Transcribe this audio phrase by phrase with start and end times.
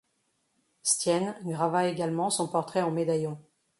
[0.81, 3.39] Stienne grava également son portrait en médaillon.